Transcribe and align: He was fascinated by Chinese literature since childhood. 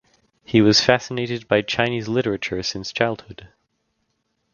He 0.43 0.61
was 0.63 0.83
fascinated 0.83 1.47
by 1.47 1.61
Chinese 1.61 2.07
literature 2.07 2.63
since 2.63 2.91
childhood. 2.91 3.49